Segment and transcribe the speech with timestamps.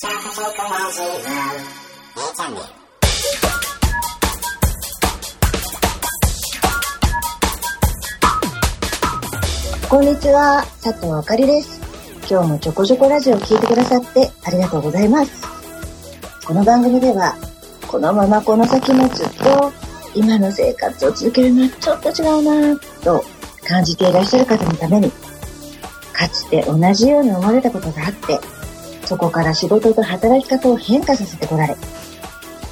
[0.00, 0.06] こ
[10.00, 11.80] んにちは、佐藤あかりです。
[12.30, 15.44] 今日もちょこちょこラジオを聞いてくださってありがとうございます。
[16.46, 17.34] この番組では、
[17.88, 19.72] このままこの先もずっと
[20.14, 23.24] 今の生活を続けるのはちょっと違うなぁと
[23.66, 25.10] 感じていらっしゃる方のために、
[26.12, 28.38] かつて同じように思われたことがあって、
[29.08, 31.74] そこから仕事と働き方を変化させてこられ、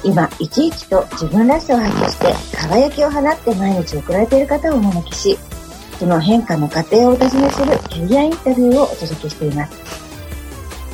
[0.03, 5.39] 今、生き生きと自分らしさを発揮して輝きを放って毎日送られている方をお招きし、
[5.97, 9.73] その変化の過程をお尋ねするキャリアインタビューをお届けしています。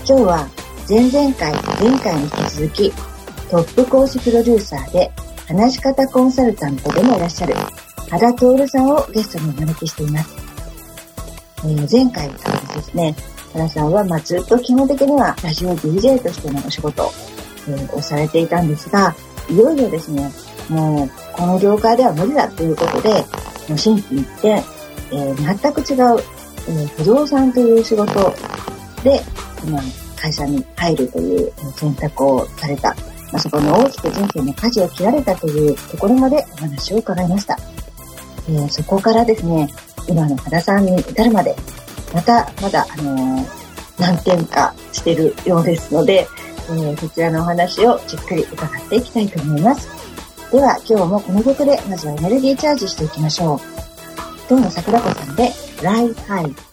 [0.07, 0.47] 今日は
[0.87, 2.91] 前々回、前回に引き続き、
[3.51, 5.11] トップ講師プロデューサーで
[5.49, 7.53] 話し方コンサルタントでもいらっしゃる
[8.09, 10.33] 原徹さんをゲストにお招きしています。
[11.65, 13.13] えー前回からですね、
[13.53, 17.11] 原さんはまあずっと基本的にはラジオ DJ としてのお仕事、
[17.93, 19.15] をされていたんですが、
[19.49, 20.31] いよいよですね、
[20.69, 23.09] もうこの業界では無理だということで、
[23.69, 24.49] もう心機一転、
[25.11, 26.19] えー全く違う、
[26.67, 28.33] えー不動産という仕事
[29.03, 29.21] で、
[29.63, 29.79] 今、
[30.17, 32.89] 会社に入るという選択をされた、
[33.31, 37.57] まあ、そこに大きく人生の舵を切られたというところまでお話を伺いました。
[38.49, 39.69] えーそこからですね、
[40.07, 41.55] 今の原さんに至るまで、
[42.13, 43.63] また、まだ、あのー
[43.99, 46.27] 何点かしてるようですので、
[46.69, 49.87] えーそちらのお話をじっくり伺っていきたいと思います。
[50.51, 53.59] では、今日もこの曲でまずはエネルギーチャージしていきましょう。
[54.47, 56.72] 東野桜子さんで、ライハイ。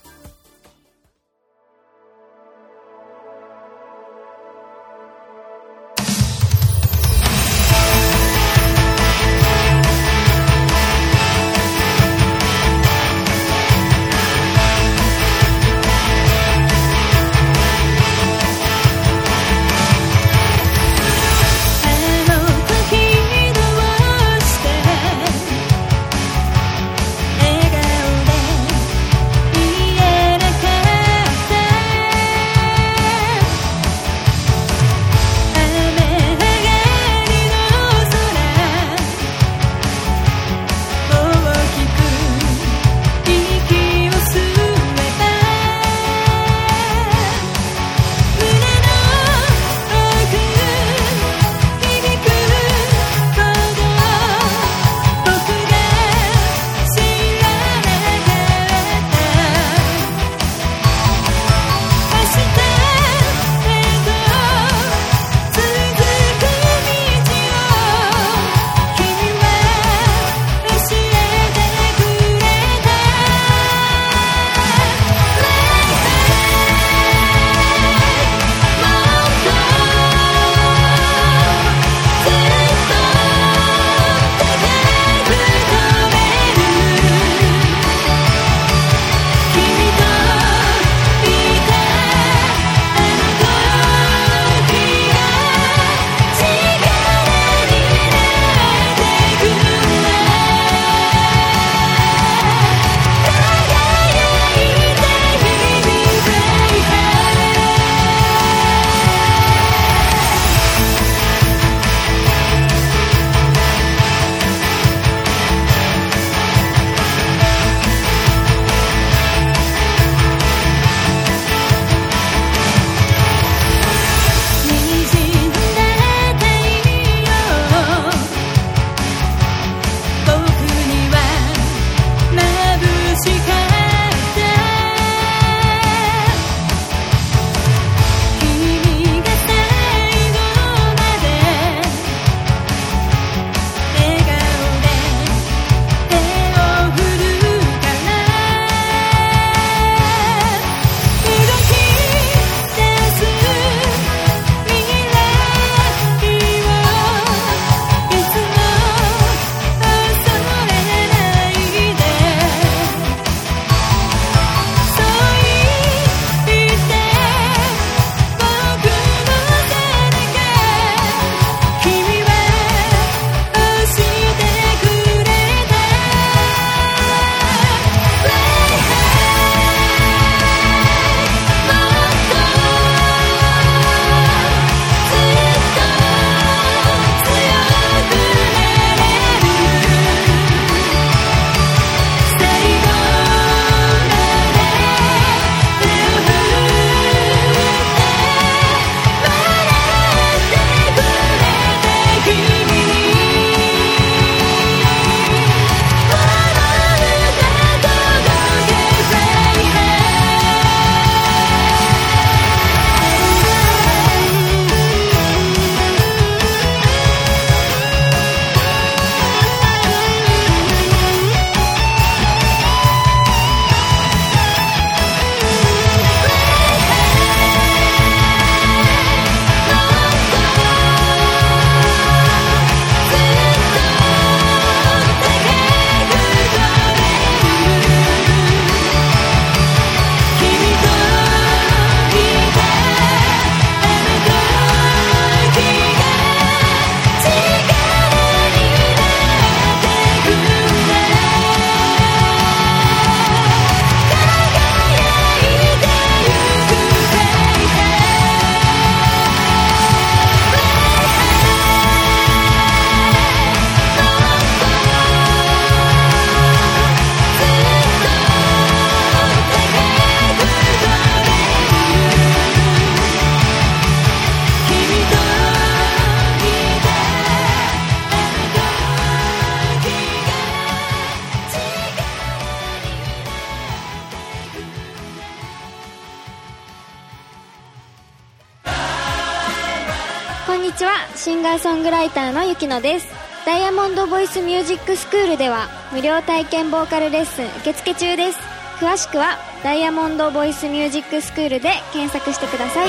[292.70, 293.08] ターのゆきのです
[293.44, 298.38] ダイヤモンドボイスミュージックスクールでは無料体験ボーカルレッスン受付中です
[298.78, 302.88] 詳しくはダイヤモンドボイスミュージックスクールで検索してください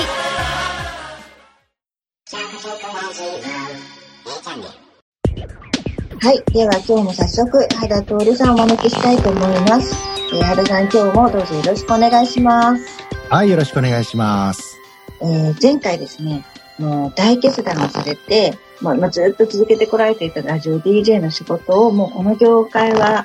[6.22, 6.42] はい。
[6.52, 9.92] では今日も早速、原徹さんをお招きしたいと思います。
[10.32, 12.84] えー、原さん今日もどうぞよろしくお願いします。
[13.28, 14.78] はい、よろしくお願いします。
[15.20, 16.44] えー前回ですね、
[16.78, 23.24] もう大決断をされて、まあ、まあずっと続けてこられていたラジオ DJ の仕事をもうこの業界は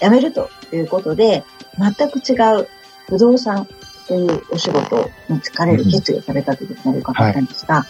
[0.00, 1.44] 辞めるということで、
[1.78, 2.68] 全く違う
[3.08, 3.66] 不動産
[4.06, 7.84] というお仕事に疲れる決意をされたということまで伺ったんですが、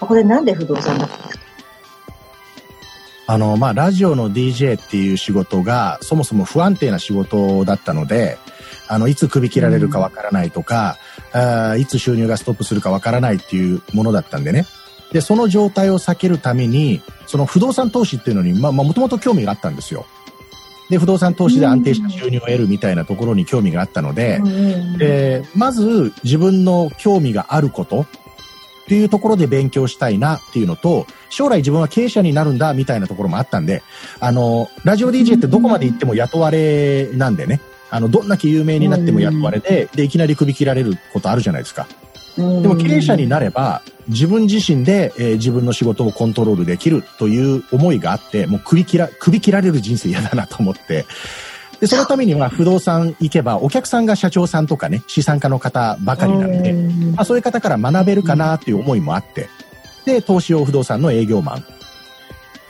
[0.00, 1.44] これなんで不動産だったんですか？
[3.28, 8.38] あの、まあ、ラジオの DJ っていう仕事が、そもそも不安定な仕事だったので、
[8.88, 10.96] あの、いつ首切られるかわからないとか、
[11.32, 14.64] あーいつ収入がストップするかわからないっていうものだったんでね。
[15.12, 20.06] で、その状態を避けるために、その不動産投資っていうのに、まあ、まあ、もともと興味があったんですよ。
[20.90, 24.40] で、不動産投資で安定した収入を得るみたいなところに興味があったので、
[24.98, 28.06] で、まず自分の興味があることっ
[28.88, 33.82] ていうところで勉強したいなっていうのと、将来自分は経営者になるんだみたいなところもあったんで、
[34.20, 37.60] あの、ラジオ DJ ってどこまで行っても雇われなんでね、
[37.90, 41.88] あの、どんだけ有名になっても雇われで、で、いきなり首切られることあるじゃないですか。
[42.36, 51.06] ででも経営者になれば、自分自身で、えー自分の仕事をコントロールできるという思いがあって、もう首切ら、首切られる人生嫌だなと思って、
[51.80, 56.72] で、そのためには不動産行けば、お客さんが社長さんとかね、資産家の方ばかりなんで、
[57.14, 59.48] まあ、そういう方から学べるかなっていう思いもあって、
[60.04, 61.64] で、投資用不動産の営業マン。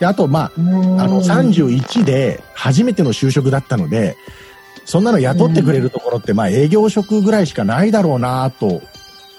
[0.00, 4.16] で、あと、まあ、あの、31で初めての就職だったので、
[4.84, 8.82] そんなの雇ってくれるところって、まあ、営業職ぐらいしかないだろうなと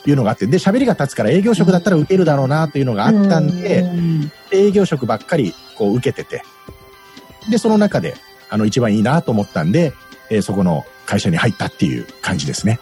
[0.10, 3.84] いうのがあって、で、喋りが立つから営業職だったら受けるだろうなというのがあったんで、
[4.50, 6.44] で営業職ばっかりこう受けてて、
[7.50, 8.16] で、その中で、
[8.50, 9.94] あの、一番いいなと思ったんで、
[10.30, 12.80] えーそこの会社に入ったっていう感じですね。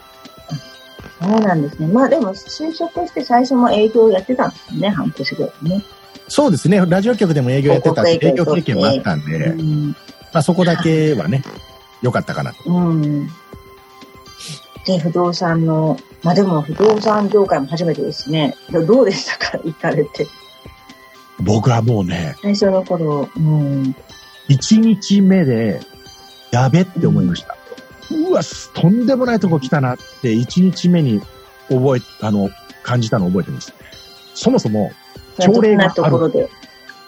[1.21, 1.87] そうなんですね。
[1.87, 5.83] まあでも、就職して最初も営業やってたんですよね、半年ぐらいね。
[6.27, 6.83] そうですね。
[6.87, 9.89] ラジオ局でも営業やってたし、営業経験もあったんで、うん。
[10.33, 11.43] まあそこだけはね、
[12.01, 12.63] 良かったかなと。
[12.65, 13.29] うん。
[14.85, 18.55] で、不動産の、まあでも不動産業界も初めてですね。
[18.71, 19.57] どどうでしたか？
[19.63, 20.27] 行かれて。
[21.39, 23.95] 僕はもうね、最初の頃、うん。
[24.49, 25.81] 1日目で、
[26.51, 27.57] やべって思いました。
[28.11, 28.41] うわ、
[28.73, 31.19] とんでもないとこ来たなって、1日目に
[31.69, 32.49] 覚え、あの、
[32.83, 33.73] 感じたのを覚えてます。
[34.35, 34.91] そもそも、
[35.39, 36.49] 朝礼があるどんなところで？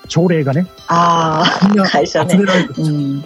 [0.10, 2.38] 朝礼がね、ああ、会社ね
[2.77, 3.22] うん。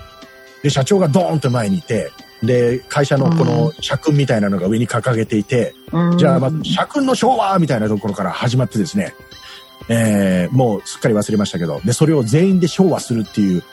[0.63, 2.11] で、社長がドーンと前にいて、
[2.43, 9.13] で、会社のこの社訓みたいなのが上に掲げていて、うんじゃあ、まず、社訓の昭和みたいなところから始まってですね、
[9.89, 13.63] えー、もうすっかり忘れましたけど、で、それを全員で昭和するっていう、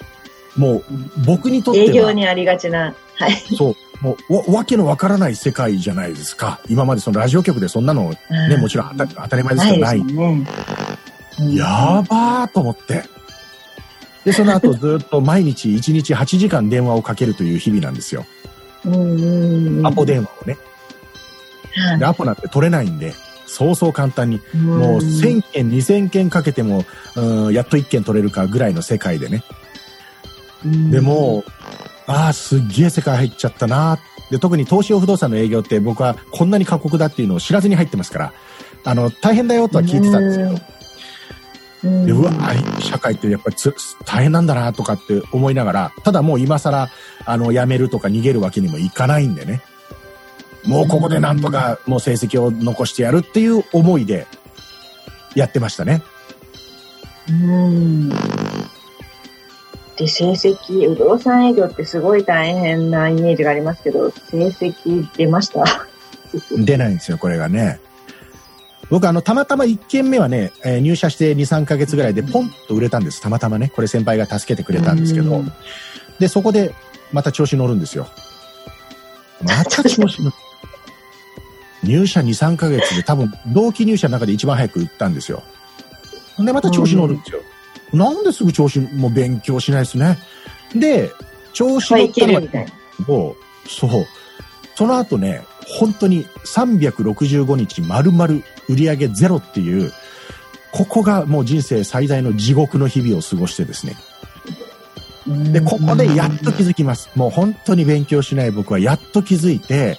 [0.56, 0.84] もう、
[1.26, 2.94] 僕にとっては、営業にありがちな。
[3.14, 3.32] はい。
[3.56, 6.60] そう、もうわ、わけのわからない世界じゃないですか。
[6.68, 8.10] 今までそのラジオ局でそんなの、
[8.48, 10.22] ね、もちろん当たり前ですけど、ないないね。
[10.22, 10.46] うん
[11.54, 13.04] やばーと思って。
[14.24, 18.26] で、その後ずっと毎日1日8時間電話をかけるという日々なんですよ。
[18.84, 20.58] アポ電話をね。
[21.74, 21.98] はい。
[21.98, 23.14] で、アポなんて取れないんで、
[23.46, 24.60] そうそう簡単に、うん。
[24.64, 26.84] もう1000件、2000件かけても、
[27.16, 29.42] うん、やっと1件取れるかぐらいの世界でね。
[30.64, 30.90] うん。
[30.90, 31.44] でも、
[32.06, 33.98] ああ、すっげえ世界入っちゃったな。
[34.30, 38.32] で、特に投資用不動産の営業って僕はこんなに過酷だっていうのを知らずに入ってますから、
[38.84, 40.77] あの、大変だよとは聞いてたんですけど、うん
[41.82, 42.32] でうわ、
[42.80, 43.72] 社会ってやっぱりつ
[44.04, 46.88] 大変なんだなとかって思いながら、ただもう今更、
[47.24, 49.62] あの、辞めるとか逃げるわけにもいかないんでね。
[50.66, 54.26] もうここでなんとかもう成績を残してやるっていう思いで
[55.36, 56.02] やってましたね。
[57.30, 58.08] うん。
[58.08, 65.64] で、成績、不動産営業ってすごい大変なイメージがありますけど、成績出ました？
[66.58, 67.80] 出ないんですよ、これがね。
[68.90, 73.20] 僕あの、たまたま1件目はね、えー入社して2、3ヶ月ぐらいでポンと売れたんです。
[73.20, 73.70] たまたまね。
[73.74, 75.52] これ先輩が助けてくれたんですけどうん。
[76.18, 76.74] で、そこで
[77.12, 78.08] また調子乗るんですよ。
[79.42, 80.36] また調子乗る。
[81.84, 85.42] 入社2、3ヶ月で多分同期入社の中で一番早く売ったんですよ。
[86.38, 87.40] で、また調子乗るんですよ。
[87.92, 90.18] なんですぐ調子、もう勉強しないですね。
[90.74, 91.10] で、
[91.52, 93.14] 調子乗はい、いったの。
[93.14, 94.06] を、そう。
[94.74, 99.92] その後ね、本当に365日丸々売り上げゼロっていう、
[100.72, 103.96] ここがもう人生最大の地獄の日々を過ごしてですね。
[105.52, 107.10] で、ここでやっと気づきます。
[107.14, 109.98] もう本当に勉強しない僕はやっと気づいて、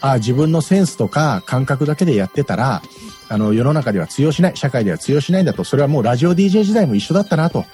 [0.00, 2.82] あ自分のセンスとか感覚だけでやってたら、
[3.28, 7.64] あの、世の中では通用しない、社会では通用しないんだと、それはもうラジオ DJ 時代も一緒だったなと。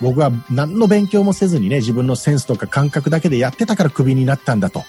[0.00, 4.84] 僕は何の勉強もせずにね、自分のセンスとか感覚だけでやってたからクビになったんだと。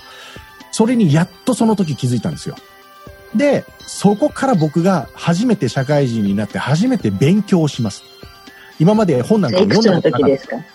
[0.71, 2.55] それにやっとその時気づいたんですよ。
[3.33, 8.03] で、そこから僕が初めて社会人になって初めて勉強をします。
[8.79, 10.55] 今まで本なんか読んだことなかっ時ですか？
[10.57, 10.65] はい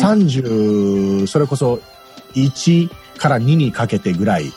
[0.00, 0.08] た。
[0.08, 1.80] 30、それこそ
[2.34, 4.52] 1から2にかけてぐらい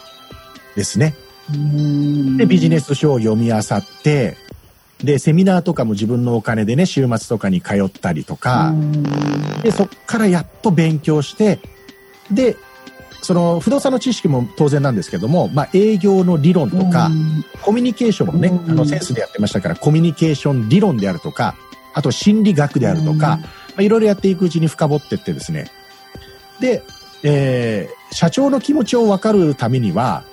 [0.76, 1.16] ですね。
[2.38, 3.62] で、ビジネス書を読み漁っ
[4.04, 4.36] て、
[5.04, 8.74] で、セミナーとかも自分のお金でね、週末とかに通ったりとか、
[9.64, 11.60] で、そっからやっと勉強して、
[12.32, 12.58] で、
[13.22, 17.10] その不動産の知識も当然なんですけども、まあ営業の理論とか、
[17.62, 21.56] コミュニケーションもね、うんあのセンスでやってましたから、コミュニケーション理論であるとか、
[21.94, 23.48] あと心理学であるとか、ま
[23.78, 25.72] あ、いろいろやっていくうちに深掘ってってですね。
[26.60, 26.84] で、
[27.24, 30.24] えー社長の気持ちを分かるためには、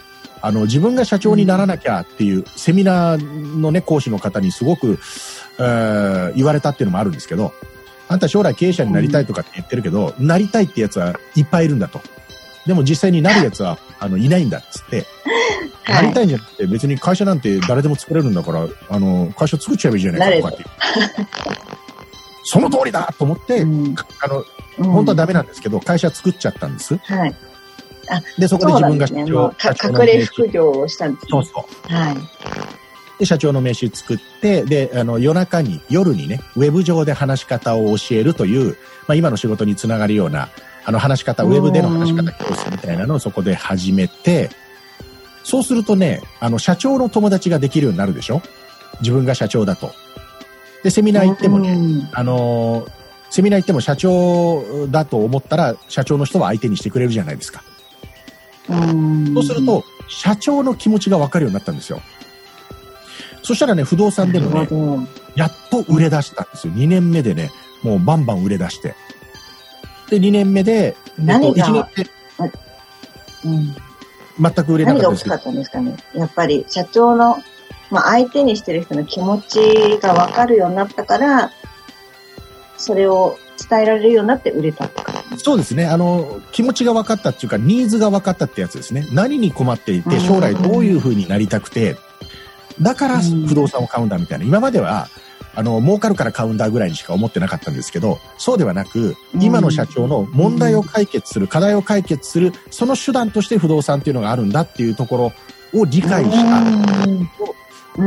[0.41, 5.01] あの、自分が社長にならなきゃっていう、セミナーのね、講師の方にすごく、
[5.59, 7.53] えー言われたっていうのもあるんですけど、
[8.09, 12.01] あんた将来経営者になりたいとかって言ってるけど、なりたいってやつはいっぱいいるんだと。
[12.67, 15.07] でも実際になるやつは、あの、いないんだっつって、
[15.89, 20.71] なりたいんじゃなくて、別に会社なんて誰でも作れるんだから、あの、会社作っちゃえばいいじゃないかとかって。
[22.45, 24.45] その通りだと思って、うんあの、うん
[24.77, 26.97] 本当はダメなんですけど、会社作っちゃったんです。
[26.97, 27.35] はい。
[28.39, 31.31] で、そこで自分が社長、うか社長の隠れ副業をしたんですね。
[31.31, 31.93] そうそう。
[31.95, 32.17] はい。
[33.19, 40.49] で、社長の名刺作って、で、あの、夜中に、夜にね、ウェブ上で話し方を教えるという、まあ今の仕事につながるような、
[40.85, 44.51] あの話し方、ウェブでの話し方教室みたいなのをそこで始めて、
[45.43, 48.43] そうするとね、あの、社長の友達ができるようになるでしょ？
[49.01, 49.93] 自分が社長だと。
[50.83, 52.11] で、セミナー行ってもね、ね。
[52.13, 52.91] あのー
[53.31, 57.65] セミナー行っても社長だと思ったら、社長の人は相手にしてくれるじゃないですか。
[58.69, 62.01] うんそうする、と、社長の気持ちが分かるようになったんですよ。
[63.43, 66.73] そしたらね、不動産でもね、やっと売れ出したんですよ。
[66.75, 67.51] 2年目でね、
[67.83, 68.95] もうバンバン売れ出して。
[70.11, 71.87] で、2年目で、何が？1年
[73.45, 73.77] 目、うん
[74.37, 75.97] 全く売れなかったです何が大きかったんですかね？
[76.15, 77.39] やっぱり社長の、
[77.91, 81.53] まあ、相手にしてる人の気持ちが分かるようになったから、
[82.77, 83.39] それを
[83.71, 85.87] 伝えられるようになって売れたって感じそうですね。
[85.87, 89.07] あの、気持ちが分かったっていうか、ニーズが分かったってやつですね。
[89.13, 91.97] 何に困っていて、将来どういう風になりたくて、
[92.81, 94.45] だからうん不動産を買うんだみたいな。
[94.45, 95.09] 今までは、
[95.57, 105.33] あの、儲かるから買うんだぐらいにしか思ってなかったんですけど、そうではなく、うん今の社長の問題を解決する、課題を解決する、その手段として不動産っていうのがあるんだっていうとこ
[105.73, 106.59] ろを理解した。
[106.59, 107.29] うん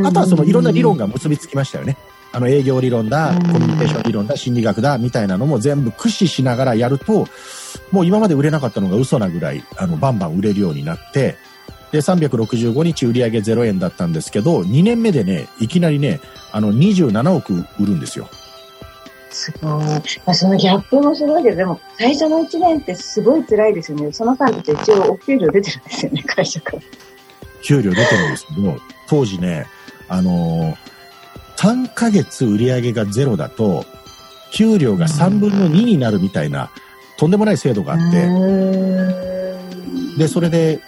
[0.05, 1.95] あとはそのいろんな理論が結びつきましたよね。
[2.33, 7.27] あの営業理論だ、うんコミュニケーション理論だ、心理学だ、みたいなのも全部駆使しながらやると、
[7.91, 11.37] もう今まで売れなかったのが嘘なぐらい、あの、バンバン売れるようになって、
[11.91, 16.19] で、365日売上0円だったんですけど、2年目でね、いきなりね、
[16.51, 18.29] あの、27億売るんですよ。
[19.29, 19.71] すごい。
[19.71, 24.11] まあ、そのギャップもすごいけど、でも、最初の1年ってすごい辛いですよね。
[24.11, 26.79] その間って一応お給料出てるんですよね、 会社から。
[27.63, 28.77] 給料出てるんですけど、
[29.07, 29.65] 当時ね、
[30.09, 30.87] あのー
[31.57, 33.83] 3ヶ月売り上げがゼロだと、
[34.53, 36.69] 給料が3分の2になるみたいな、
[37.17, 38.27] とんでもない制度があって、
[40.17, 40.79] で、それで、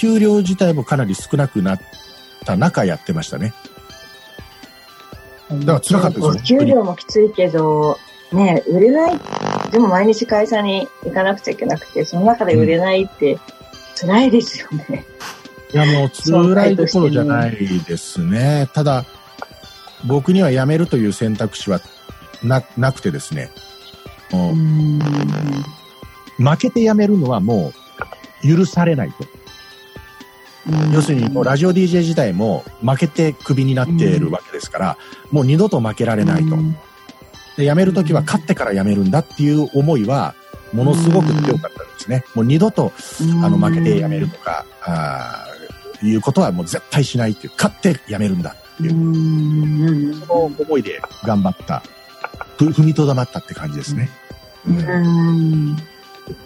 [0.00, 1.80] 給料自体もかなり少なくなっ
[2.46, 3.52] た中やってましたね。
[5.50, 7.98] だから辛かったですよお給料もきついけど、
[8.32, 9.20] ね、売れない。
[9.70, 13.38] でも毎日会社に行かなくちゃいけなくて、その中で売れないって
[13.94, 15.04] 辛いですよね。
[15.74, 18.70] いや、もう辛いところじゃないですね。
[18.72, 19.04] ただ、
[20.06, 21.82] 僕には辞めるという選択肢は
[22.42, 23.50] な、なくてですね。
[26.38, 27.74] 負けて辞めるのはも
[28.42, 29.39] う許されないと。
[30.92, 34.98] 要するにもうラジオ DJ 自体も負けてクビになっているわけですから、
[35.30, 36.56] もう二度と負けられないと。
[37.56, 40.34] で辞めるときは勝ってから辞めるんだっていう思いは
[40.72, 42.24] ものすごく強かったんですね。
[42.34, 42.92] もう二度と
[43.42, 45.50] あの負けて辞めるとか、あー
[46.06, 51.82] いうことはもう絶対しないっていう、勝って辞めるんだっていう、その思いで頑張った。
[52.56, 54.10] ふ踏みとどまったって感じですね。
[54.66, 54.78] うん。
[54.78, 55.76] うん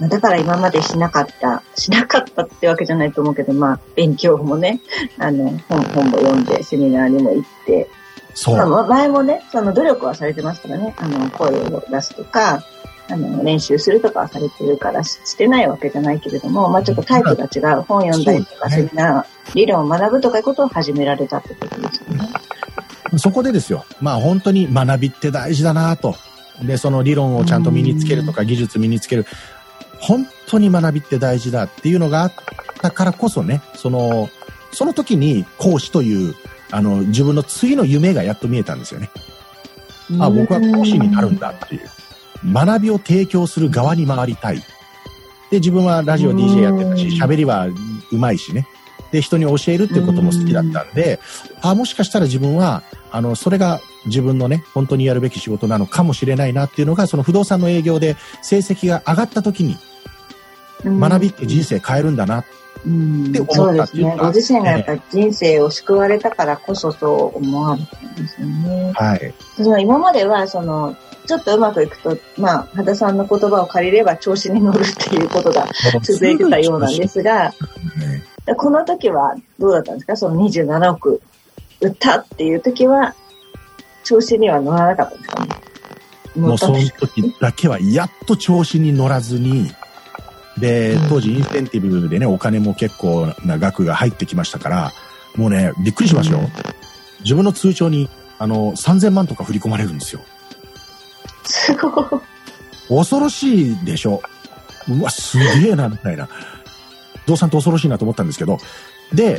[0.01, 4.81] まあだから今までしなかった、しなかったってわけじゃないと思うけど、まあ、勉強もね、
[5.19, 7.89] あの、本、本も読んで、セミナーにも行って、
[8.35, 8.57] そう。
[8.57, 12.65] まあ、前もね、その努力はされてますからね、あの、声を出すとか、
[13.09, 19.25] あの、練習するとかはされてるからししてないわけじゃないけれども、まあちょっとタイプが違う、本読んだりとか、セミナー、
[19.55, 22.31] 理論を学ぶとかいうことを始められたってことですよね。
[23.19, 23.85] そこでですよ。
[24.01, 26.17] まあ本当に学びって大事だなと。
[26.63, 29.27] で、その理論をちゃんと身につけるとか技術身につける。
[30.07, 32.33] 本当に学びって大事だっていうのがあっ
[32.83, 34.29] たからこそね、その、
[34.71, 36.35] その時に講師という、
[36.71, 39.11] あの、自分の次の夢がやっと見えたんですよね。
[40.21, 41.89] あ、僕は講師になるんだっていう。
[42.53, 44.59] 学びを提供する側に回りたい。
[45.51, 48.69] で、自分はラジオ DJ やってたし、うん喋りはうまいしね。
[49.11, 51.19] で、人に教えるっていうことも好きだったんで、
[51.63, 59.79] あ、もしかしたら自分は、あの、それが自分のね、本当にやるべき仕事なのかもしれないなっていうのが、その不動産の営業で成績が上がった時に、
[60.85, 62.45] 学びって人生変えるんだな。
[62.87, 64.11] うんって思ったそうですっていうか。
[64.17, 68.93] ねご自身がやっぱり人生を救われたからこそそう思われたんですよね。
[68.95, 69.35] はい。
[69.57, 70.95] その今までは、その、
[71.27, 75.67] ちょっとうまくいくと、まあ、羽田さんの言葉を借りれば調子に乗るっていうことが
[76.03, 77.51] 続いてたようなんですが、
[77.97, 80.17] ねこの時はどうだったんですか？
[80.19, 81.23] その27億
[81.81, 83.15] 売ったっていう時は、
[84.05, 85.45] 調子には乗らなかったんですか？
[85.47, 85.51] ね
[86.37, 89.71] もうその時だけはやっと調子に乗らずに、
[90.59, 94.93] でうん、当時インセンティブでね、お金も結構な額が入ってきましたから、
[95.37, 96.49] もうね、びっくりしましたよ。
[97.21, 100.21] 自分の通帳に、あの、3000万とか振り込まれるんですよ。
[101.45, 102.05] すごい。
[102.89, 104.23] 恐ろしいでしょ。
[104.89, 106.29] うわ、すげえな、みたいな。
[107.25, 108.59] 不動産って恐ろしいなと思ったんですけど。
[109.13, 109.39] で、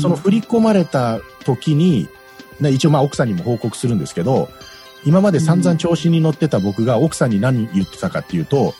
[0.00, 2.08] その振り込まれた時に、
[2.60, 4.48] ね一応まあ奥さんにも報告するんですけど、
[5.04, 8.74] 今まで散々調子に乗ってた僕が奥さんに何言ってたかっていうと、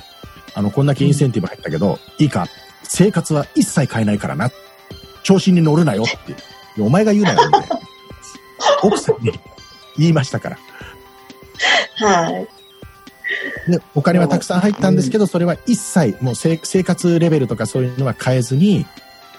[0.55, 2.47] あの、こんだけインセンティブ入ったけど、いいか、
[2.83, 4.51] 生活は一切変えないからな。
[5.23, 6.35] 調子に乗るなよって。
[6.81, 7.81] お前が言うなよ、みたいな。
[8.83, 9.33] 奥さんに
[9.99, 10.59] 言いましたから。
[12.09, 12.49] はい。
[13.71, 18.87] で、お金はたくさん入ったんですけど、それは一切、もう生生活レベルとかそういうのは変えずに、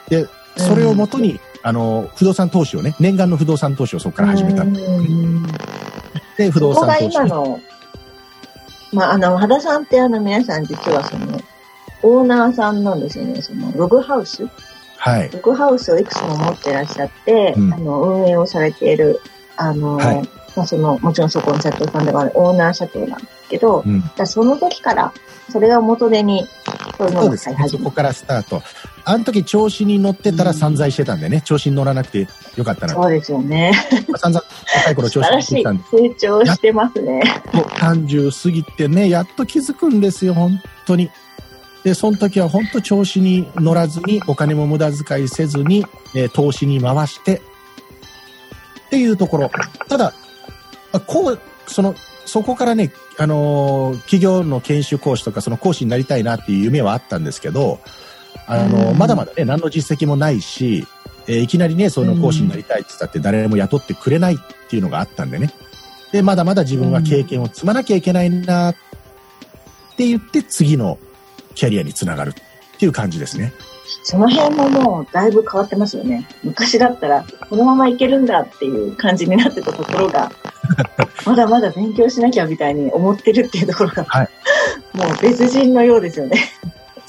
[0.09, 4.63] で、それをもとに、あの、不動産投資をね、念願の不動産投資をそこから始めた。
[4.63, 5.45] うん
[6.37, 7.17] で、不動産投資
[8.93, 11.39] まあ、あの、羽田さんってあの皆さん実はその、
[12.03, 13.41] オーナーさんなんですよね。
[13.41, 14.47] その、ログハウス？
[14.97, 15.29] はい。
[15.31, 19.19] ログハウスをいくつも持ってらっしゃって、うんあの、運営をされている、
[19.57, 24.03] あの、はいまあ、その、もちろんそこの社長さんでもあるオーナー社長なんですけど、うん。
[24.25, 25.13] その時から、
[25.51, 26.47] それが元手に、
[26.97, 27.69] そういうものをい始めた。
[27.69, 28.63] そこからスタート。
[29.05, 32.93] あの時調子に乗ってたら散財してたんでね、調子に乗らなくてよかったな。
[32.95, 33.71] そうですよね。
[34.07, 34.43] まあ散々
[34.77, 35.83] 若い頃調子に乗素晴らしていってたんで、。
[35.83, 37.21] 成長してますね。
[37.53, 41.11] もう30過ぎてね、やっと気づくんですよ、本当に。
[41.83, 45.85] で、その時は本当調子に乗らずに、お金も無駄遣いせずに、
[46.15, 47.41] えー投資に回して、
[48.87, 49.51] っていうところ。
[49.89, 50.13] ただ、
[50.93, 51.93] あこう、その、
[52.25, 57.79] そこからね、あのー企業の研修講師とか、その講師になりたいなっていう夢はあったんですけど、
[58.47, 60.87] あのーうんまだまだね、何の実績もないし、
[61.27, 64.37] えーいきなりね、その講師になりたいって言ったって誰も雇ってくれないっ
[64.69, 65.51] ていうのがあったんでね。
[66.11, 68.75] で、まだまだ自分は経験を積まなきゃいけないなっ
[69.97, 70.99] て言って、次の
[71.55, 73.53] キャリアにつながるっていう感じですね。
[74.03, 76.27] その辺ももうだいぶ変わってますよね。
[76.43, 80.31] 昔だったら、このままいけるんだっていう感じになってたところが、
[81.25, 84.29] まだまだ勉強しなきゃみたいに思ってるっていうところが、はい
[84.93, 86.37] もう別人のようですよね。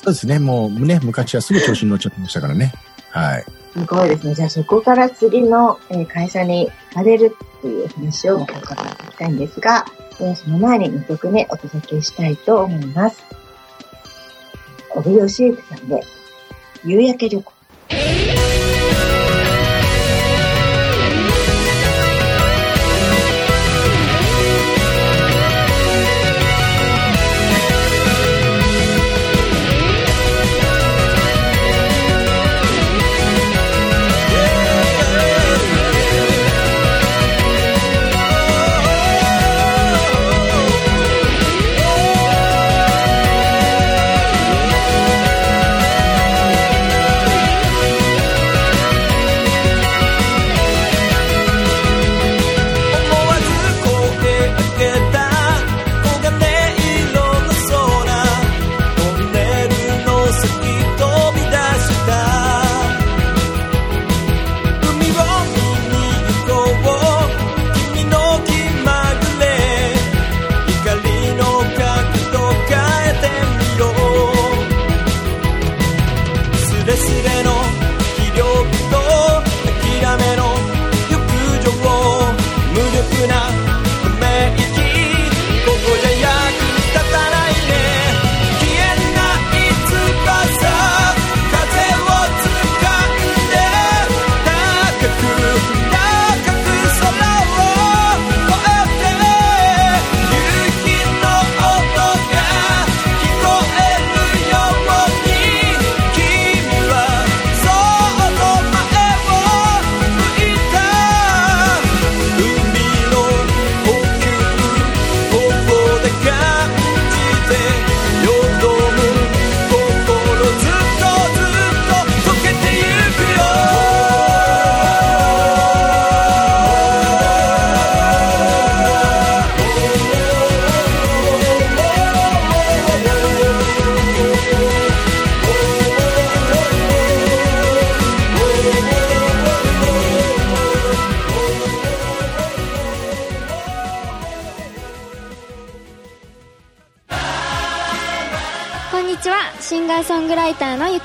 [0.02, 0.38] そうですね。
[0.38, 2.72] もうね、昔はすぐ調子に乗っちゃってましたからね。
[3.10, 3.44] はい。
[3.74, 4.34] すごいですね。
[4.34, 9.84] じゃあそこから次のえー会社に行かれるっていう話をまた伺っていきたいんですが、
[10.20, 13.22] えーその前に2曲目お届けしたいと思います。
[14.90, 16.02] 小部義行さんで、
[16.84, 17.52] 夕焼け旅行。「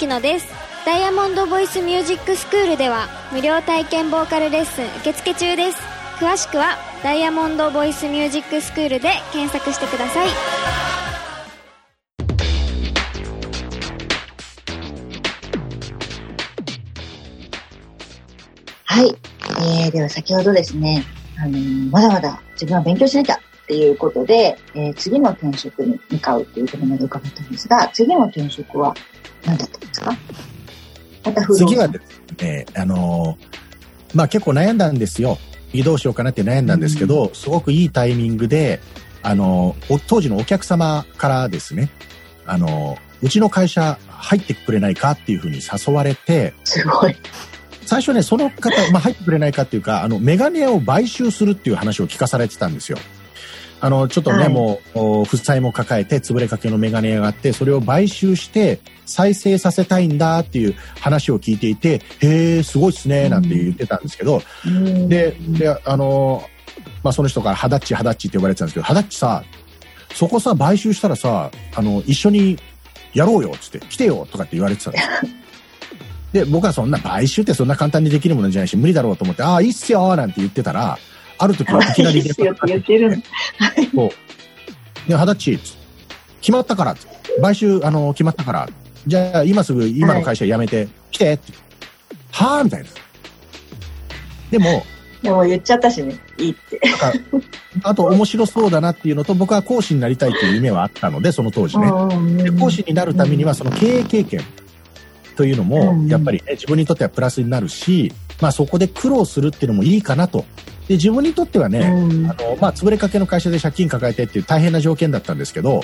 [0.10, 0.48] ターのゆきのです。
[0.86, 5.78] ダイヤモンドボイスミュージックスクールでは無料体験ボーカルレッスン受付中です。
[6.20, 10.30] 詳しくはダイヤモンドボイスミュージックスクールで検索してください。
[18.86, 19.16] はい。
[19.86, 21.04] えー、では先ほどですね、
[21.38, 28.96] あのーまだまだ自分は勉強しなきゃっていうことで、えー次の転職に向かうっていうころまで伺ったんですが、次の転職は
[29.46, 30.18] 何だったんですか？
[31.26, 33.60] また不動産次はですね、あのー
[34.16, 35.38] まあ結構悩んだんですよ。
[35.72, 38.80] 移動しようかなって悩んだんですけど、すごくいいタイミングで、
[39.22, 41.92] あのーお当時のお客様からですね、
[42.46, 47.16] あのーうちの会社入ってくれないかっていうふうに誘われて、すごい。
[47.86, 52.98] 最初ね、その方、まあ、入ってくれないかっていうか、あの、メガネ屋を買収するっていう話を聞かされてたんですよ。
[53.82, 54.50] あの、ちょっとね、はい。
[54.50, 65.10] もう、お負債も抱えて、潰れかけのメガネ屋があって、それを買収して、再生させたいんだっていう話を聞いていて、へえ、すごいっすね、なんて言ってたんですけど、うん。
[65.10, 66.44] で、で、あの、
[67.04, 69.44] まあ、その人から、ハダッチ、ハダッチって呼ばれてたんですけど、ハダッチさ、
[70.14, 72.58] そこさ、買収したらさ、あの、一緒に
[73.14, 75.10] やろうよ、つって、来てよ、とかって言われてたんですよ。
[76.34, 81.00] で、僕はそんな、買収ってそんな簡単にできるものじゃないし、無理だろうと思って、ああ、いいっすよ、なんて言ってたら、
[81.40, 83.22] ある時はいきなりいいっすよって言って
[83.96, 84.10] そう。
[85.10, 85.80] で、ハダッチ、つって
[86.42, 86.96] 決まったから、
[87.42, 88.70] 買収、あの、決まったから、
[89.08, 91.54] じゃあ、今すぐ、今の会社辞めて、来て、って。
[92.32, 92.90] はあみたいな。
[94.52, 94.84] でも、
[95.22, 96.80] でも言っちゃったしね、いいって。
[97.84, 101.88] あと面白そうだなっていうのと、僕は講師になりたいっていう夢はあったので、その当時ね。
[102.44, 104.42] で講師になるためには、その経営経験
[105.40, 110.44] というのうも、んやっぱりね、自分にとってはプラスになるし、まあそこで苦労するっていうのもいいかなと。
[110.90, 115.80] で、自分にとってはね、うんあの、まあ、潰れかけの会社で借金抱えてっていう大変な条件だったんですけど、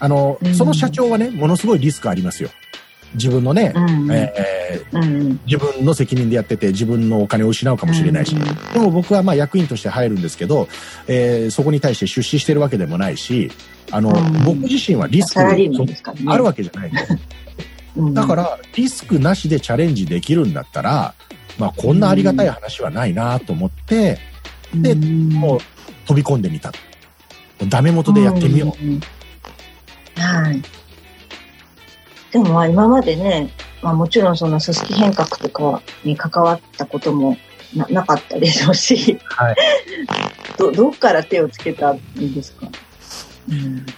[0.00, 2.48] あのう、んその社長はね、ものすごいリスクありますよ。
[3.12, 10.66] 自分のね、うんえーうん自分の責任でやってて自分のお金を失うかもしれないし、うんでも僕はまあ役員として入るんですけど、
[11.08, 13.50] えーそこに対して出資してるわけでもないし、
[13.90, 16.24] あの、うん僕自身はリスクサラリーマンですからね。
[16.28, 17.00] あるわけじゃないの。
[17.96, 21.14] うんだから、リスクなしでチャレンジできるんだったら、
[21.58, 24.18] まあこんなありがたい話はないなと思って、
[24.74, 25.60] でうんもう
[26.06, 26.72] 飛び込んでみた。
[27.68, 28.84] ダメ元でやってみよう。
[28.84, 29.00] うん。
[30.16, 30.62] はい。
[32.30, 33.50] でもまあ今までね、
[33.82, 37.36] まあもちろんその組織変革とかに関わったことも
[37.74, 39.56] ななかったでしょうし、はい。
[40.58, 42.66] ど、どっから手をつけたんですか？
[42.66, 42.72] うん。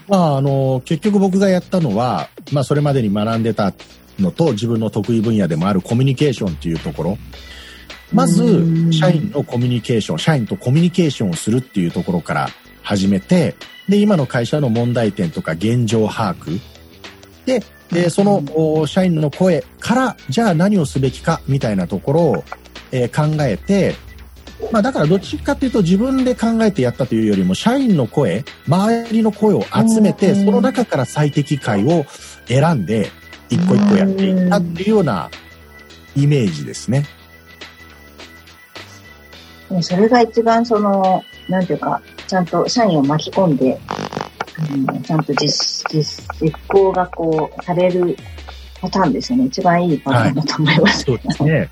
[0.08, 3.72] まあ、あの、結局僕がやったのは、まあ、それまでに学んでた
[4.18, 7.18] のと、自分の得意分野でもあるコミュニケーションっていうところ。
[8.12, 12.48] まずう、ん社員のコミュニケーション、社員とコミュニケーションをするっていうところから
[12.82, 13.54] 始めて、
[13.88, 16.60] で、今の会社の問題点とか現状把握。
[17.46, 22.44] で、でその、お社員の声から、じゃあ何をすべきか、みたいなところを、
[22.92, 23.94] えー考えて、
[24.72, 32.06] まあだからどっちかっていうと自分で考えてやったというよりも社員の声、周りの声を集めて、うんその中から最適解を
[32.46, 33.10] 選んで、
[33.48, 35.30] 一個一個やっていったっていうような
[36.16, 37.06] イメージですね。
[39.82, 43.78] それが一番その、なんていうか、ちゃんと社員を巻き込んで、
[44.58, 48.16] あのちゃんと実、実、実行がこう、される
[48.80, 49.46] パターンですよね。
[49.46, 51.04] 一番いいパターンだと思います。
[51.04, 51.70] そうですね。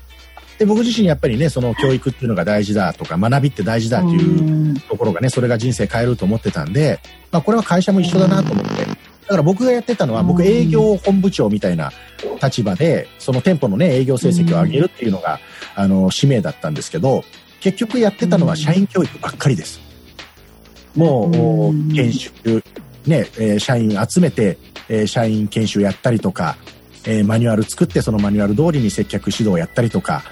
[0.59, 6.99] で、僕自身やっぱりね、その教育っていうのが大事だとか、学びって大事だっていううところがね、それが人生変えると思ってたんで、
[7.31, 8.85] まあこれは会社も一緒だなと思って。
[9.29, 11.93] だから僕がやってたのは、僕うん営業本部長みたいな
[12.43, 15.39] 立場で、その店舗のね、営業成績を上げるっていうのが、
[15.75, 17.23] あの、使命だったんですけど、
[17.61, 19.79] 結局やってたのは社員教育ばっかりです。
[20.95, 22.31] もう、うん研修、
[23.05, 24.57] ね、えー社員集めて、
[24.89, 26.57] えー社員研修やったりとか、
[27.05, 30.23] えーマニュアル作ってそのマニュアル通りに接客指導やったりとか、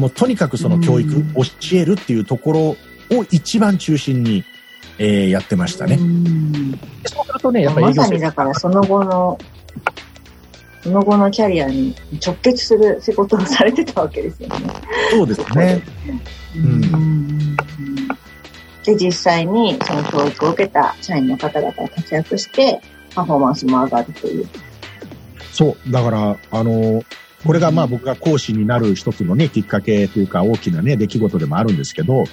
[0.00, 1.42] もうとにかくその教育、うん教
[1.74, 2.76] えるっていうところを
[3.30, 4.44] 一番中心に、
[4.98, 5.96] えーやってましたね。
[5.96, 9.38] んでそうするとね、やっぱりまさにだからその後の、
[10.82, 14.56] その後のキャリアに直結する仕事をされてたわけですよね。
[15.10, 15.82] そうですね。
[16.56, 17.56] うん
[18.84, 22.80] で、実際にその教育を受けた社員の方々が活躍して、
[23.14, 24.48] パフォーマンスも上がるという。
[25.52, 25.92] そう。
[25.92, 27.02] だから、あの、
[27.44, 32.24] これがまあ僕が講師になる一つのね、きっかけというか大きなね、出来事でもあるんですけど、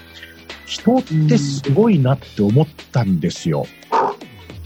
[0.66, 3.66] 人ってすごいなって思ったんですよ。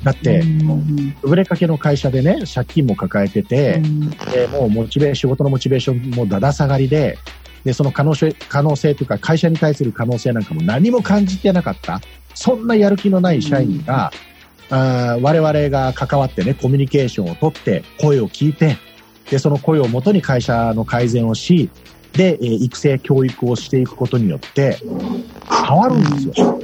[0.04, 1.16] だって、うん。
[1.22, 3.82] 売れかけの会社でね、借金も抱えてて、
[4.34, 7.20] でもうモチベー仕事のモチベーションもだだ下がりで、
[7.64, 12.02] で、その可能性、可能性というか、会社に対する可能性なんかも何も感じてなかった、
[12.34, 14.12] そんなやる気のない社員が、
[14.72, 18.78] あー我々が関わってね、コミュニケーションをとって、声を聞いて、
[19.30, 21.70] で、その声をもとに会社の改善をし、
[22.14, 24.78] で、えー育成、教育をしていくことによって、
[25.68, 26.60] 変わるんですよ。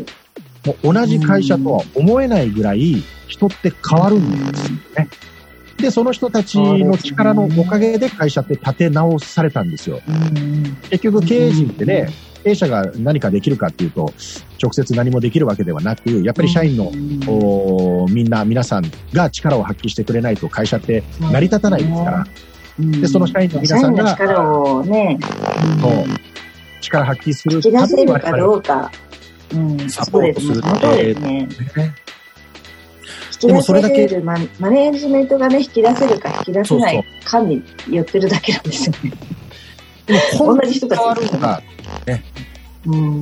[0.66, 5.10] もう同じ会社とは思えないぐらい、人って変わるんですよね。
[5.78, 10.02] で、その人たちの力のおかげで会社って立て直されたんですよ。
[10.08, 12.10] うん結局経営陣ってね、
[12.48, 14.14] 経営者が何かできるかっていうと、
[14.62, 16.86] 直接何もできるわけではなく、やっぱり社員の、
[17.28, 22.28] おーみんな、皆さんが力を発揮してくれないと会社って成り立たないですから、
[22.80, 25.20] でその社員の皆さんが力をね、
[25.82, 26.06] そう
[26.80, 28.92] 力発揮する引き出せるかどうか。
[29.54, 30.06] うん、サ。
[30.06, 31.30] ポートするその通りですね。
[31.30, 31.50] ね
[33.32, 39.12] 引き出でもそれだけせるママネージメントがね、引き出せるか引き出せないかによってるだけなんですよね。
[40.08, 41.02] でもこんな同じ人たち。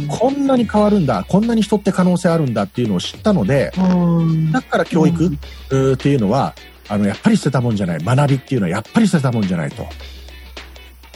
[0.07, 6.53] こんなに変わるんだ、こんなに人って可能性あるんだっていうのを知ったので、うんだから教育、っていうのは、
[6.87, 7.99] あの、やっぱり捨てたもんじゃない。
[7.99, 9.87] 学びっていうのはやっぱり捨てたもんじゃないと。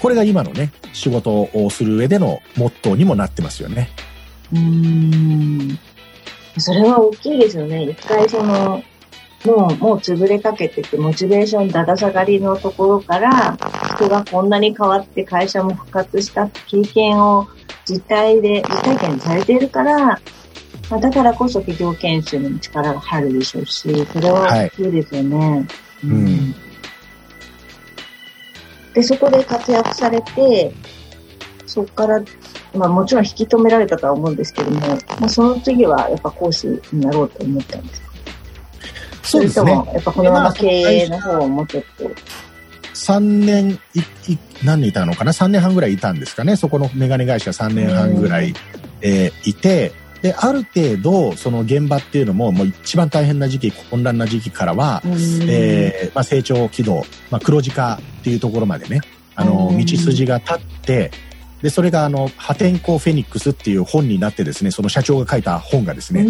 [0.01, 3.89] これが今のね、仕事をする上でのモットーにもなってますよね。
[4.53, 5.77] うん。
[6.57, 7.83] それは大きいですよね。
[7.83, 8.81] 一回その、
[9.45, 13.57] もう、もう潰れかけてて、モチベーションだだ下がりのところから、
[13.95, 17.47] 人がこんなに変わって会社も復活した経験を
[17.85, 20.19] 実体で、実体験されているから、
[20.89, 25.67] まあ、だからこそ企業研修にも力が入るでしょうし、それは大きいですよね。
[26.03, 26.55] うん。
[28.93, 30.73] で、そこで活躍されて、
[31.65, 32.21] そこから、
[32.73, 34.79] まあもちろん引き止められたとは思うんですけども、
[35.19, 38.08] まあその次はやっぱ講師になろうと思ったんですか？
[39.23, 42.09] そうですねやっぱこのまま経営の方をもうちょっと。
[42.93, 43.99] 3年い、
[44.33, 46.55] い、何年いたのかな ?3 年半ぐらいいたんですかね？
[46.57, 48.53] そこのメガネ会社3年半ぐらい、
[49.01, 58.99] えーいて、で、ある程度、その現場っていうのも、もう一番大変な時期、混乱な時期からは、えーまあ、成長軌道、まあ、黒字化っていうところまでね、
[59.35, 61.11] あの、うん道筋が立って、
[61.61, 66.25] で、それがあの、破天荒フェニックスっていう本になってですね、その社長が書いた本がですね、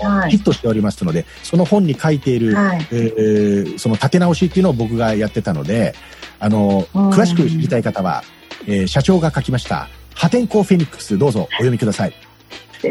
[0.00, 0.30] はい。
[0.30, 2.86] ヒットしておりますので、その本に書いている、はい。
[2.90, 5.94] えーその立て直しっていうのを僕がやってたので、
[6.38, 8.22] あの、うん詳しく知りたい方は、
[8.66, 12.14] えー社長が書きました、破天荒フェニックスどうぞお読みください。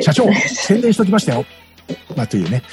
[0.01, 1.45] 社長、宣伝しときましたよ。
[2.15, 2.63] まあ、というね。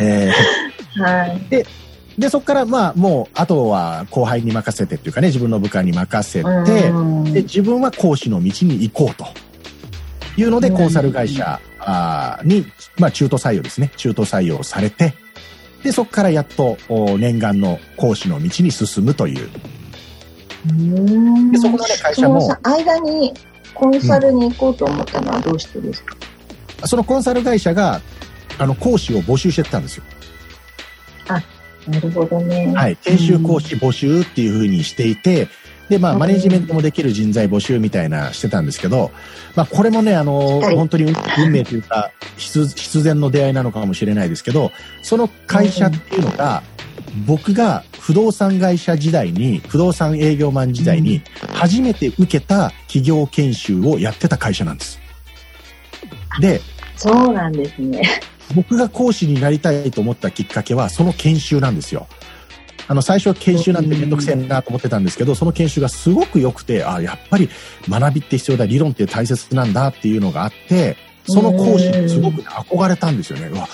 [0.00, 1.40] えーはい。
[1.50, 1.66] で、
[2.30, 6.48] そこから、まあ、もう、あとは後輩に任せてっていうかね、自分の部下に任せて、
[6.88, 9.26] うんで、自分は講師の道に行こうと。
[10.36, 11.60] いうので、うんコンサル会社
[12.44, 12.66] に、
[12.98, 13.90] まあ、中途採用ですね。
[13.96, 15.14] 中途採用されて、
[15.82, 19.48] で、そこからやっと、お念願の講師の道に進むという。
[20.66, 23.34] うんでそこのね会社も間に
[23.74, 26.16] コンサルに行こうと思ったのはどうしてですか、
[26.86, 28.00] そのコンサル会社が、
[28.58, 30.04] あの、講師を募集してたんですよ。
[31.88, 32.72] なるほどね。
[32.74, 32.96] はい。
[32.96, 35.48] 研修講師募集っていうふうにしていて、
[35.88, 39.10] で、まあ、うんマネジメントもできる人材募集みたいなしてたんですけど、
[39.54, 46.62] まあ、これもね、あの、はい本当に運命というか、必必然の出会いなのかもしれないですけど、その会社っていうのが、
[47.26, 54.98] 僕が不動産会社時代に、不動産営業マン時代に、初めて受けた企業研修をやってた会社なんです。
[56.40, 56.60] で、
[56.96, 58.02] そうなんですね。
[58.54, 62.06] 僕が講師になりたいと思ったきっかけは、その研修なんですよ。
[62.86, 67.48] あの、最初は研修なんてめんどくせえなと思ってたんですけど、その研修がすごく良くて、あやっぱり
[67.88, 73.46] 学びって必要だ、理論って大切なんだっていうのがあって、その講師にすごく憧れたんですよね。
[73.46, 73.66] うわ、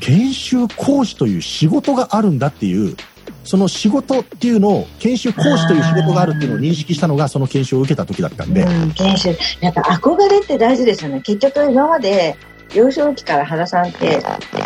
[0.00, 2.96] 研修講師という仕事があるんだっていう、
[3.44, 9.38] その仕事っていうのを、研修講師という仕事があるっていうのを認識したのが、その研修を受けた時だったんで、うん、研修。
[9.60, 11.20] やっぱ憧れって大事ですよね。
[11.20, 12.36] 結局今まで、
[12.74, 14.20] 幼少期から原さんって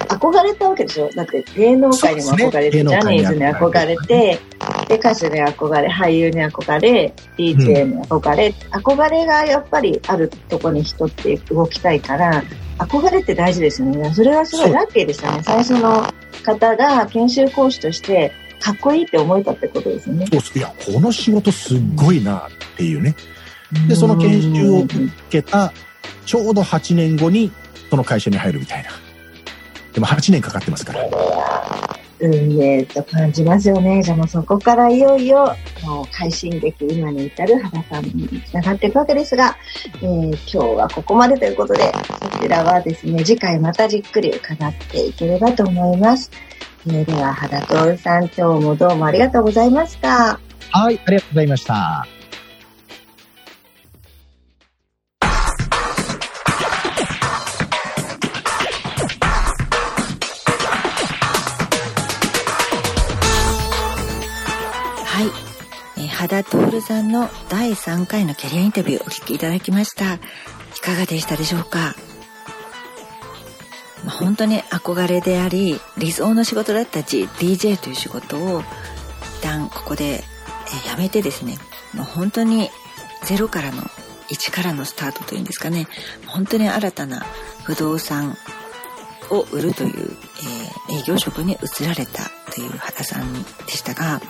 [0.08, 1.10] 憧れたわけでしょ？
[1.14, 4.38] だって芸能界にも憧れて、ねャニーズに憧れて、
[4.88, 12.42] で、歌手に憧れ、俳優に憧れ、DJ に憧れ、憧れがやっぱりあるとこに人って動きたいから、
[12.78, 14.12] 憧れって大事ですよね。
[14.12, 15.42] それはすごいラッキーでしたね。
[15.42, 16.06] 最初の
[16.42, 20.26] 方が研修講師として、かっこいいって思えたってことですよね。
[20.54, 22.40] いや、この仕事すっごいなっ
[22.76, 23.14] ていうね。
[23.88, 25.72] でその研修を受けた、
[26.26, 27.50] ちょうど8年後に、
[27.92, 28.88] その会社に入るみたいな。
[29.92, 31.06] でも8年かかってますから。
[32.20, 34.02] 運命と感じますよね。
[34.02, 39.58] じゃあもうそこからいよいよ、もう快進撃、今に至る原さんにつながっていくわけですが、
[39.96, 41.92] えー今日はここまでということで、
[42.32, 46.30] そちらはですね、次回またじっくり伺っていければと思います。
[46.86, 50.40] えーでは、原徹さん、今日もどうもありがとうございました。
[50.70, 52.21] はい、ありがとうございました。
[66.32, 70.14] 田徹さんの第3回のキャリアインタビューをお聞きいただきました。
[70.14, 70.18] い
[70.82, 71.94] かがでしたでしょうか？
[74.02, 80.22] まあ本当に憧れであり理想の仕事だった G DJ という仕事を一旦ここで、え
[80.88, 81.58] 辞めてですね。
[81.92, 82.70] もう本当に
[83.24, 83.82] ゼロからの
[84.30, 85.86] 1からのスタートというんですかね。
[86.26, 87.26] 本当に新たな
[87.64, 88.38] 不動産
[89.28, 90.16] を売るという、
[90.88, 94.20] えー営業職に移られたという原さんでしたが、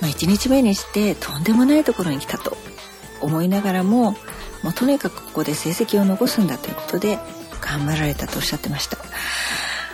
[0.00, 2.56] まあ、1日目にしてとんでもないところに来たと
[3.20, 4.12] 思いながらも
[4.62, 7.18] もうとにかくここで成績を残すんだということで
[7.60, 8.98] 頑張られたとおっしゃってました。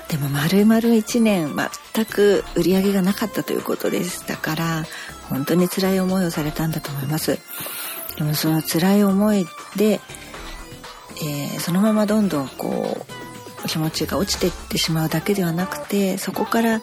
[0.09, 1.57] でも丸々1年
[1.95, 4.85] 全く売り上げがなかったということでしたから
[5.29, 7.39] 本当に辛い思いをされたんだと思います。
[8.17, 9.47] でもその辛い思い
[9.77, 10.01] で、
[11.23, 13.07] えーそのままどんどんこ
[13.65, 16.83] う気持ちが落ちていってしまうだけではなくてそこから、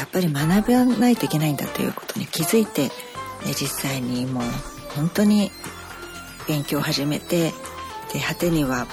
[0.00, 2.90] やっぱり学ばないといけないんだということに気づいて、
[3.46, 4.42] え実際にもう
[4.96, 5.50] 本当に
[6.48, 7.52] 勉強を始めて
[8.12, 8.86] で果てには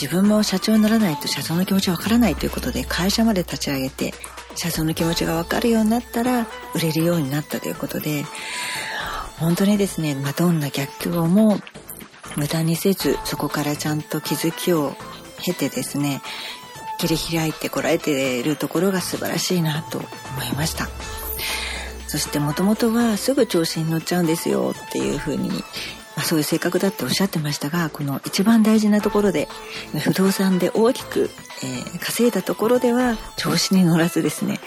[0.00, 4.12] 自分も社長にならないと社長の気持ちわからないということで会社まで立ち上げて
[4.54, 8.24] 社長の気持ちがわかるようになったら売れるようになったということで
[9.38, 11.58] 本当にですね、まあ、どんな逆境も
[12.36, 14.94] 無駄にせずそこからちゃんと気づきを
[15.42, 16.20] 経てですね
[17.08, 20.06] 切り開いてこられているところが素晴らしいなと思
[20.50, 20.88] いました。
[22.06, 25.56] そしてもともとはすぐ調子に乗っちゃうんですよっていうふうに、ま
[26.16, 29.46] あ、そういう性格だっておっしゃってましたがこの一番大事なところで
[30.02, 31.30] 不動産で大きく、
[31.62, 34.58] えー稼いだところでは調子に乗らずですね、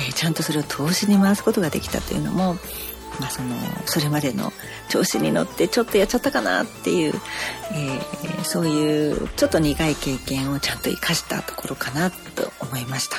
[0.00, 2.56] えーちゃんとそれを投資に回すことができたというのも
[3.20, 4.52] まあ、そのそれまでの
[4.88, 7.14] 調子に乗ってちょっとやっちゃったかなっていう、
[7.72, 13.16] えーそういうちょっと苦い経験をちゃんと生かしたところかなと思いました。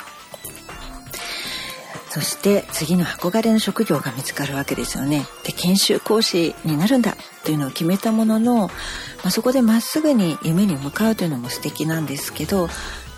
[2.09, 5.27] そして次の憧れの職業が見つかるわけですよね。
[5.43, 8.71] で研修講師になるんだというのを決めたものの、ま
[9.25, 12.69] あ、そこでまっすぐに夢に向かうというのも素敵なんですけど、ま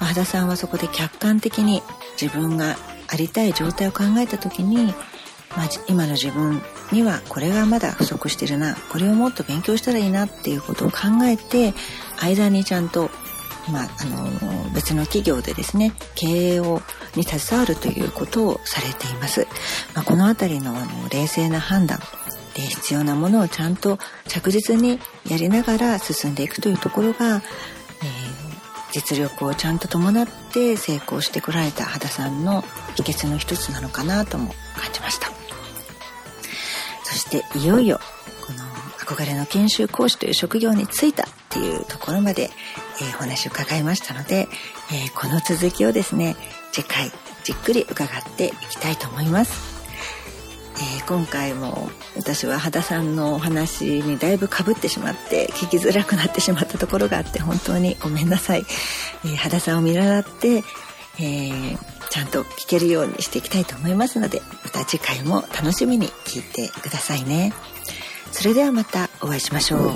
[0.01, 1.81] あ、羽田さんはそこで客観的に
[2.21, 2.75] 自分が
[3.07, 4.93] ありたい状態を考えた時に
[5.57, 8.75] まあ、今の自分にはこれがまだ不足してるな。
[8.91, 11.73] これをもっと勉強したらいいなっていうことを考えて
[12.21, 13.09] 間にちゃんと、
[13.71, 16.81] まあ、あの別の企業でですね経営を
[17.15, 19.47] に携わるということをされています、
[19.93, 21.99] まあ、この辺りのあの冷静な判断
[22.55, 23.97] で必要なものをちゃんと
[24.27, 24.99] 着実に
[25.29, 28.41] やりながら進んでいくというところが、えー
[28.91, 32.61] 実力をちゃんと伴って成功してこられた羽田さんの
[32.95, 35.40] 秘訣の一つなのかなとも感じました。
[37.11, 37.99] そしていよいよ
[38.47, 38.59] この
[38.97, 42.49] 憧れの研修講師という職業に就いたっていうところまで、
[43.01, 44.47] えーお話を伺いましたので、
[44.91, 46.37] えーこの続きをですね
[46.71, 47.11] 次回
[47.43, 48.07] じっくり伺っ
[48.37, 49.81] ていきたいと思います。
[50.75, 58.63] えー今回も私は羽田さんのお話にだいぶかぶってしまって聞きづらくなってしまったところがあって本当にごめんなさい、
[59.25, 60.63] えー、羽田さんを見習って、
[61.19, 67.53] えーちゃんと聞けるようにしていきたいと思いますのでまた次回も楽しみに聞いてくださいね。
[68.33, 69.91] それではまたお会いしましょう。